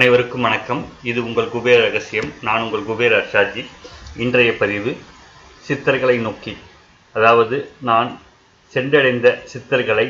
[0.00, 0.86] அனைவருக்கும் வணக்கம்.
[1.02, 2.28] இது உங்கள் குபேர ரகசியம்.
[2.42, 3.64] நான் உங்கள் குபேர ஷாஜி
[4.16, 4.96] இன்றைய பதிவு
[5.66, 6.56] சித்தர்களை நோக்கி.
[7.12, 7.56] அதாவது
[7.88, 8.20] நான்
[8.74, 10.06] சென்றடைந்த சித்தர்களை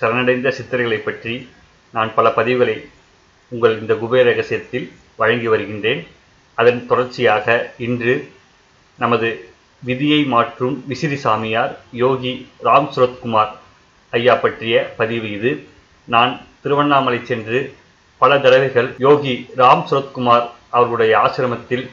[0.00, 1.48] சரணடைந்த சித்தர்களை பற்றி
[1.92, 2.76] நான் பல பதிவுகளை
[3.48, 6.06] உங்கள் இந்த குபேர ரகசியத்தில் வழங்கி வருகின்றேன்.
[6.54, 8.32] அதன் தொடர்ச்சியாக இன்று
[8.98, 9.30] நமது
[9.82, 12.34] விதியை மாற்றும் விசிறி சாமியார் யோகி
[12.64, 13.52] ராம் சுரத்குமார்
[14.10, 15.66] ஐயா பற்றிய பதிவு இது.
[16.04, 17.60] நான் திருவண்ணாமலை சென்று
[18.20, 21.84] பல தடவைகள் யோகி ராம் சுரத்குமார் அவர்களுடைய ஆசிரமத்தில்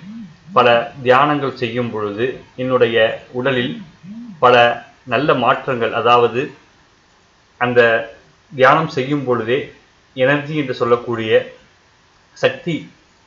[0.54, 0.68] பல
[1.04, 2.98] தியானங்கள் செய்யும் பொழுது என்னுடைய
[3.32, 3.74] உடலில்
[4.40, 4.56] பல
[5.14, 6.42] நல்ல மாற்றங்கள் அதாவது
[7.58, 7.82] அந்த
[8.52, 9.60] தியானம் செய்யும் பொழுதே
[10.16, 11.32] எனர்ஜி என்று சொல்லக்கூடிய
[12.38, 12.76] சக்தி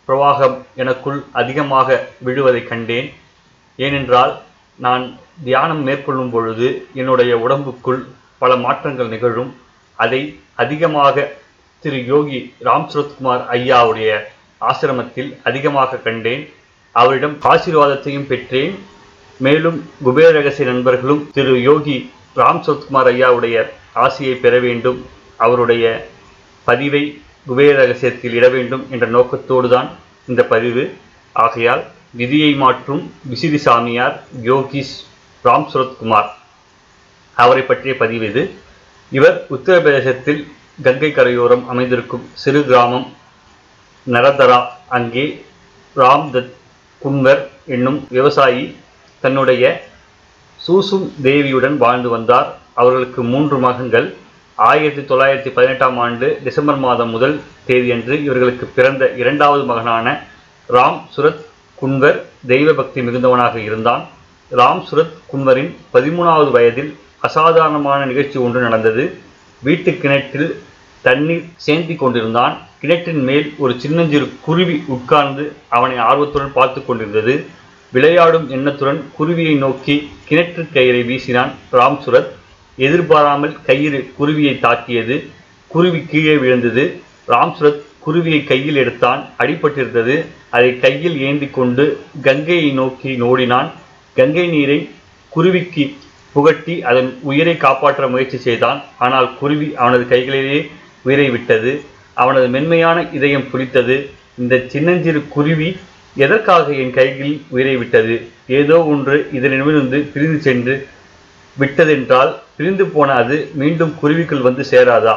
[0.09, 1.88] பிரவாகம் எனக்குள் அதிகமாக
[2.26, 3.09] விழுவதை கண்டேன்.
[3.78, 4.32] ஏனென்றால்
[4.78, 5.04] நான்
[5.45, 8.01] தியானம் மேற்கொள்ளும் பொழுது என்னுடைய உடம்புக்குள்
[8.42, 9.51] பல மாற்றங்கள் நிகழும்.
[9.98, 10.20] அதை
[10.54, 11.26] அதிகமாக
[11.82, 14.08] திரு யோகி ராம் சுரத்குமார் ஐயாவுடைய
[14.70, 16.42] ஆசிரமத்தில் அதிகமாக கண்டேன்.
[16.92, 18.74] அவரிடம் ஆசீர்வாதத்தையும் பெற்றேன்.
[19.46, 21.96] மேலும் குபேர ரகசிய நண்பர்களும் திரு யோகி
[22.40, 23.56] ராம் சுரத்குமார் ஐயாவுடைய
[23.92, 24.98] ஆசையை பெற வேண்டும்.
[25.37, 25.84] அவருடைய
[26.64, 27.02] பதிவை
[27.46, 29.90] குபேர ரகசியத்தில் இட வேண்டும் என்ற நோக்கத்தோடு தான்
[30.26, 30.84] இந்த பதிவு.
[31.32, 31.84] ஆகையால்
[32.20, 34.16] விதியை மாற்றும் விசிறி சாமியார்
[34.50, 34.94] யோகிஸ்
[35.44, 36.30] ராம் சுரத்குமார்
[37.37, 38.42] அவரை பற்றிய பதிவு இது.
[39.18, 40.42] இவர் உத்தரப்பிரதேசத்தில்
[40.82, 43.12] கங்கை கரையோரம் அமைந்திருக்கும் சிறு கிராமம்
[44.10, 44.64] நரதரா.
[44.88, 45.45] அங்கே
[45.96, 46.52] ராம் தத்
[47.04, 48.76] குன்வர் என்னும் விவசாயி
[49.20, 49.88] தன்னுடைய
[50.68, 52.59] சூசும் தேவியுடன் வாழ்ந்து வந்தார்.
[52.74, 54.14] அவர்களுக்கு மூன்று மகன்கள்.
[54.54, 60.24] ஆயிரத்தி தொள்ளாயிரத்தி பதினெட்டாம் ஆண்டு டிசம்பர் மாதம் முதல் தேதியன்று இவர்களுக்கு பிறந்த இரண்டாவது மகனான
[60.68, 61.44] ராம் சுரத்
[61.82, 64.09] குன்வர் தெய்வ பக்தி மிகுந்தவனாக இருந்தான்.
[64.56, 69.19] ராம் சுரத் குன்வரின் பதிமூணாவது வயதில் அசாதாரணமான நிகழ்ச்சி ஒன்று நடந்தது.
[69.62, 70.62] வீட்டு கிணற்றில்
[71.03, 72.54] தண்ணீர் சேந்தி கொண்டிருந்தான்.
[72.81, 77.34] கிணற்றின் மேல் ஒரு சின்னஞ்சிறு குருவி உட்கார்ந்து அவனை ஆர்வத்துடன் பார்த்து கொண்டிருந்தது.
[77.93, 82.31] விளையாடும் எண்ணத்துடன் குருவியை நோக்கி கிணற்று கயிறை வீசினான் ராம் சுரத்
[82.77, 85.16] எதிர்பாராமல் கயிறு குருவியை தாக்கியது.
[85.66, 86.84] குருவி கீழே விழுந்தது.
[87.28, 89.28] ராம் சுரத் குருவியை கையில் எடுத்தான்.
[89.38, 90.27] அடிபட்டிருந்தது.
[90.50, 93.71] அதை கையில் ஏந்தி கொண்டு கங்கையை நோக்கி நோடினான்.
[94.15, 94.88] கங்கை நீரை
[95.28, 95.94] குருவிக்கு
[96.32, 98.82] புகட்டி அதன் உயிரை காப்பாற்ற முயற்சி செய்தான்.
[98.99, 100.61] ஆனால் குருவி அவனது கைகளிலேயே
[101.03, 101.72] உயிரை விட்டது
[102.15, 105.77] அவனது மென்மையான இதயம் புரித்தது இந்த சின்னஞ்சிறு குருவி
[106.16, 108.15] எதற்காக என் கைகளில் உயிரை விட்டது
[108.47, 110.75] ஏதோ ஒன்று இதனிடமிருந்து பிரிந்து சென்று
[111.59, 115.16] விட்டதென்றால் பிரிந்து போன அது மீண்டும் குருவிக்குள் வந்து சேராதா?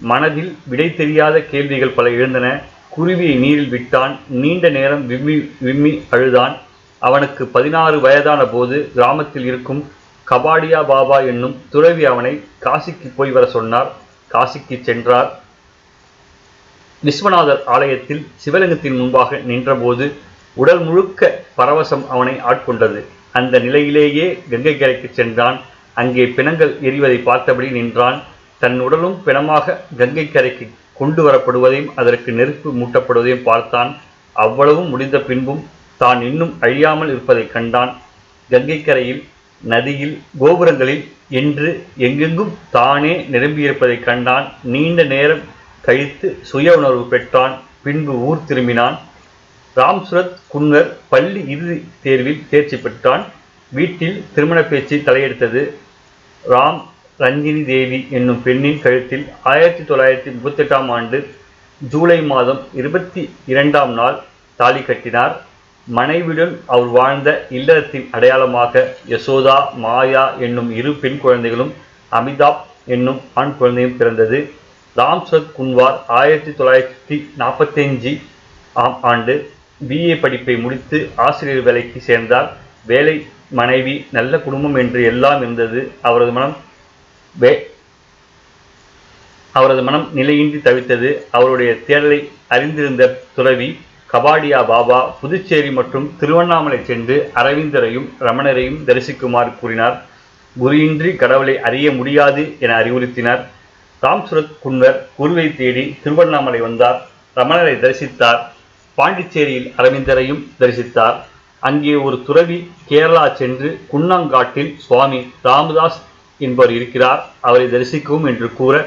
[0.00, 2.46] மனதில் விடை தெரியாத கேள்விகள் பல எழுந்தன.
[2.96, 4.18] குருவியை நீரில் விட்டான்.
[4.28, 6.56] நீண்ட நேரம் விம்மி விம்மி அழுதான்.
[6.98, 9.90] அவனுக்கு பதினாறு வயதான போது கிராமத்தில் இருக்கும்
[10.30, 12.32] கபாடியா பாபா என்னும் துறவி அவனை
[12.64, 13.90] காசிக்கு போய் வர சொன்னார்.
[14.34, 15.30] காசிக்கு சென்றார்.
[17.02, 20.04] விஸ்வநாதர் ஆலயத்தில் சிவலிங்கத்தின் முன்பாக நின்றபோது
[20.60, 23.00] உடல் முழுக்க பரவசம் அவனை ஆட்கொண்டது.
[23.38, 25.58] அந்த நிலையிலேயே கங்கை கரைக்கு சென்றான்.
[26.00, 28.18] அங்கே பிணங்கள் எரிவதை பார்த்தபடி நின்றான்.
[28.62, 30.66] தன் உடலும் பிணமாக கங்கை கரைக்கு
[31.00, 33.90] கொண்டு வரப்படுவதையும் அதற்கு நெருப்பு மூட்டப்படுவதையும் பார்த்தான்.
[34.44, 35.62] அவ்வளவும் முடிந்த பின்பும்
[36.02, 37.92] தான் இன்னும் அழியாமல் இருப்பதை கண்டான்.
[38.50, 39.22] கங்கை கரையில்
[39.62, 44.52] நதியில் கோபுரங்களில் என்று எங்கெங்கும் தானே நிரம்பியிருப்பதை கண்டான்.
[44.62, 45.40] நீண்ட நேரம்
[45.80, 47.58] கழித்து சுய உணர்வு பெற்றான்.
[47.82, 48.98] பின்பு ஊர் திரும்பினான்.
[49.76, 53.24] ராம்சுரத் குன்னர் குன்வர் பள்ளி இறுதி தேர்வில் தேர்ச்சி பெற்றான்.
[53.68, 55.70] வீட்டில் திருமண பேச்சு தலையெடுத்தது.
[56.50, 56.82] ராம்
[57.18, 61.34] ரஞ்சினி தேவி என்னும் பெண்ணின் கழுத்தில் ஆயிரத்தி தொள்ளாயிரத்தி முப்பத்தெட்டாம் ஆண்டு
[61.88, 64.20] ஜூலை மாதம் இருபத்தி இரண்டாம் நாள்
[64.56, 65.44] தாலி கட்டினார்.
[65.86, 71.74] மனைவியுடன் அவர் வாழ்ந்த இல்லறத்தின் அடையாளமாக யசோதா மாயா என்னும் இரு பெண் குழந்தைகளும்
[72.12, 72.56] அமிதாப்
[72.86, 74.50] என்னும் ஆண் குழந்தையும் பிறந்தது.
[74.96, 78.20] ராம் சத் குன்வார் ஆயிரத்தி தொள்ளாயிரத்தி நாற்பத்தஞ்சு
[78.72, 79.50] ஆம் ஆண்டு
[79.88, 82.56] பிஏ படிப்பை முடித்து ஆசிரியர் வேலைக்கு சேர்ந்தார்.
[82.86, 85.90] வேலை மனைவி நல்ல குடும்பம் என்று எல்லாம் இருந்தது.
[86.00, 86.56] அவரது மனம்
[87.38, 87.70] வே
[89.52, 91.22] அவரது மனம் நிலையின்றி தவித்தது.
[91.30, 93.78] அவருடைய தேடலை அறிந்திருந்த துறவி
[94.12, 100.02] கபாடியா பாபா புதுச்சேரி மற்றும் திருவண்ணாமலை சென்று அரவிந்தரையும் ரமணரையும் தரிசிக்குமாறு கூறினார்.
[100.56, 103.42] குருயின்றி கடவுளை அறிய முடியாது என அறிவுறுத்தினார்.
[104.02, 106.98] ராம் சுரத் குன்வர் குருவை தேடி திருவண்ணாமலை வந்தார்.
[107.36, 108.40] ரமணரை தரிசித்தார்.
[108.94, 111.16] பாண்டிச்சேரியில் அரவிந்தரையும் தரிசித்தார்.
[111.58, 116.00] அங்கே ஒரு துறவி கேரளா சென்று குன்னங்காட்டில் சுவாமி ராமதாஸ்
[116.38, 117.22] என்பவர் இருக்கிறார்.
[117.40, 118.86] அவரை தரிசிக்கவும் என்று கூற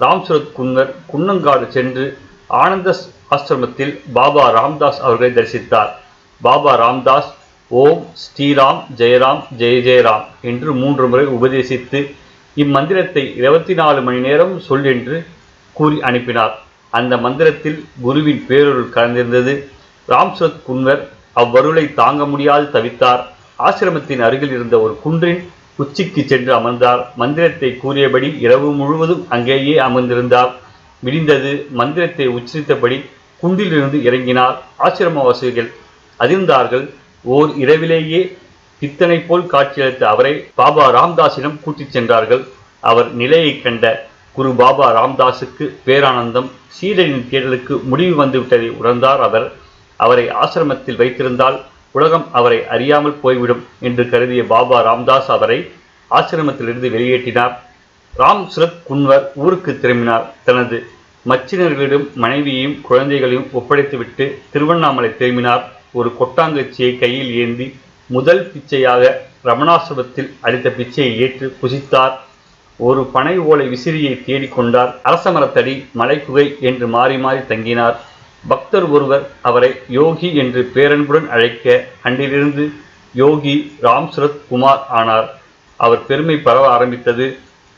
[0.00, 2.96] ராம் சுரத் குன்வர் குன்னங்காடு சென்று ஆனந்த
[3.30, 5.90] ஆசிரமத்தில் பாபா ராம்தாஸ் அவர்களை தரிசித்தார்.
[6.40, 7.30] பாபா ராம்தாஸ்
[7.70, 12.00] ஓம் ஸ்ரீராம் ஜெயராம் ஜெய ஜெயராம் என்று மூன்று முறை உபதேசித்து
[12.56, 15.16] இம்மந்திரத்தை இருபத்தி நாலு மணி நேரம் சொல் என்று
[15.72, 16.54] கூறி அனுப்பினார்.
[16.90, 19.54] அந்த மந்திரத்தில் குருவின் பேரொருள் கலந்திருந்தது.
[20.08, 21.02] ராம்சத் குன்வர்
[21.32, 23.22] அவ்வருளை தாங்க முடியாது தவித்தார்.
[23.58, 25.42] ஆசிரமத்தின் அருகில் இருந்த ஒரு குன்றின்
[25.76, 27.02] உச்சிக்கு சென்று அமர்ந்தார்.
[27.16, 30.52] மந்திரத்தை கூறியபடி இரவு முழுவதும் அங்கேயே அமர்ந்திருந்தார்.
[31.02, 32.98] விடிந்தது மந்திரத்தை உச்சரித்தபடி
[33.40, 35.70] குன்றிலிருந்து இறங்கினார் ஆசிரமவாசிகள்
[36.20, 36.84] அதிர்ந்தார்கள்
[37.22, 38.20] ஓர் இரவிலேயே
[38.78, 42.42] பித்தனை போல் காட்சியளித்த அவரை பாபா ராம்தாஸிடம் கூட்டிச் சென்றார்கள்.
[42.80, 43.84] அவர் நிலையை கண்ட
[44.32, 49.52] குரு பாபா ராம்தாஸுக்கு பேரானந்தம் சீடனின் தேடலுக்கு முடிவு வந்துவிட்டதை உணர்ந்தார் அவர்.
[49.96, 51.56] அவரை ஆசிரமத்தில் வைத்திருந்தால்
[51.92, 55.70] உலகம் அவரை அறியாமல் போய்விடும் என்று கருதிய பாபா ராம்தாஸ் அவரை
[56.10, 57.54] ஆசிரமத்திலிருந்து வெளியேற்றினார்.
[58.18, 60.26] ராம் சுரத் குன்வர் ஊருக்கு திரும்பினார்.
[60.44, 60.76] தனது
[61.28, 65.64] மச்சினர்களிடம் மனைவியையும் குழந்தைகளையும் ஒப்படைத்துவிட்டு திருவண்ணாமலை திரும்பினார்.
[65.92, 67.66] ஒரு கொட்டாங்கச்சியை கையில் ஏந்தி
[68.06, 69.02] முதல் பிச்சையாக
[69.44, 72.14] ரமணாசிரமத்தில் அளித்த பிச்சையை ஏற்று புசித்தார்
[72.78, 77.96] ஒரு பனை ஓலை விசிறியை தேடிக்கொண்டார் அரசமரத்தடி மலைக்குகை என்று மாறி மாறி தங்கினார்.
[78.48, 82.66] பக்தர் ஒருவர் அவரை யோகி என்று பேரன்புடன் அழைக்க அன்றிலிருந்து
[83.14, 85.28] யோகி ராம்சுரத் குமார் ஆனார்.
[85.76, 87.26] அவர் பெருமை பரவ ஆரம்பித்தது.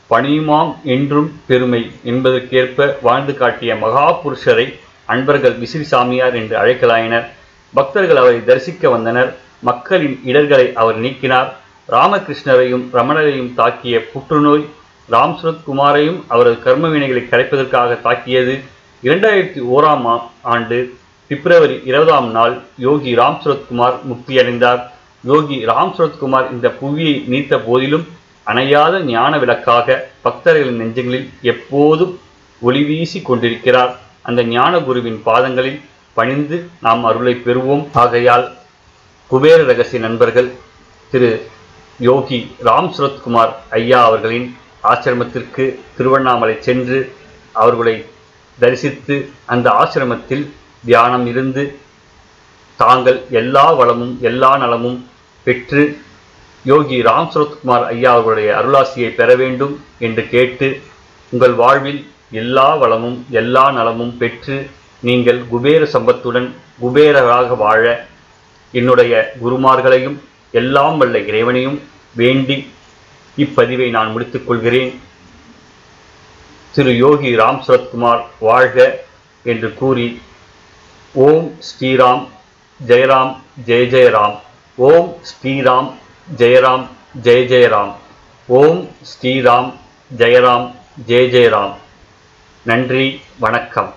[0.09, 7.25] பணியுமாம் என்றும் பெருமை என்பதற்கேற்ப வாழ்ந்து காட்டிய மகா புருஷரை அன்பர்கள் விசிறி சாமியார் என்று அழைக்கலாயினர்.
[7.73, 9.37] பக்தர்கள் அவரை தரிசிக்க வந்தனர்.
[9.59, 11.49] மக்களின் இடர்களை அவர் நீக்கினார்.
[11.89, 14.65] ராமகிருஷ்ணரையும் ரமணரையும் தாக்கிய புற்றுநோய்
[15.11, 18.59] ராம்சுரத் குமாரையும் அவரது கர்மவினைகளை கரைப்பதற்காக தாக்கியது.
[19.03, 20.93] இரண்டாயிரத்தி ஓராம் ஆண்டு
[21.27, 24.81] பிப்ரவரி இருபதாம் நாள் யோகி ராம்சுரத் குமார் முக்தியடைந்தார்.
[25.23, 28.07] யோகி ராம்சுரத் குமார் இந்த புவியை நீத்த போதிலும்
[28.47, 32.13] அணையாத ஞான விளக்காக பக்தர்களின் நெஞ்சங்களில் எப்போதும்
[32.61, 33.91] ஒளி வீசி கொண்டிருக்கிறார்.
[34.27, 35.79] அந்த ஞான குருவின் பாதங்களில்
[36.17, 37.83] பணிந்து நாம் அருளை பெறுவோம்.
[38.03, 38.45] ஆகையால்
[39.31, 40.49] குபேர ரகசிய நண்பர்கள்
[41.11, 41.29] திரு
[41.99, 44.47] யோகி ராம் சுரத்குமார் ஐயா அவர்களின்
[44.91, 45.63] ஆசிரமத்திற்கு
[45.97, 46.99] திருவண்ணாமலை சென்று
[47.61, 47.95] அவர்களை
[48.59, 49.15] தரிசித்து
[49.53, 50.45] அந்த ஆசிரமத்தில்
[50.85, 51.63] தியானம் இருந்து
[52.79, 54.99] தாங்கள் எல்லா வளமும் எல்லா நலமும்
[55.47, 55.81] பெற்று
[56.63, 60.67] யோகி ராம் சுரத்குமார் ஐயா அவர்களுடைய அருளாசியை பெற வேண்டும் என்று கேட்டு
[61.31, 62.01] உங்கள் வாழ்வில்
[62.31, 64.69] எல்லா வளமும் எல்லா நலமும் பெற்று
[65.01, 66.47] நீங்கள் குபேர சம்பத்துடன்
[66.81, 67.83] குபேரராக வாழ
[68.71, 69.13] என்னுடைய
[69.43, 70.17] குருமார்களையும்
[70.51, 71.77] எல்லாம் வல்ல இறைவனையும்
[72.15, 72.57] வேண்டி
[73.37, 74.91] இப்பதிவை நான் முடித்துக் கொள்கிறேன்.
[76.75, 79.05] திரு யோகி ராம் சரத்குமார் வாழ்க
[79.43, 80.21] என்று கூறி
[81.15, 82.23] ஓம் ஸ்ரீராம்
[82.87, 83.33] ஜெயராம்
[83.65, 84.35] ஜெய ஜெயராம்.
[84.77, 85.89] ஓம் ஸ்ரீராம்
[86.37, 86.87] ஜெயராம்
[87.23, 87.93] ஜெய ஜெயராம்.
[88.47, 89.73] ஓம் ஸ்ரீராம்
[90.17, 90.75] ஜெயராம்
[91.07, 91.73] ஜெய ஜெயராம்.
[92.63, 93.93] நன்றி வணக்கம்.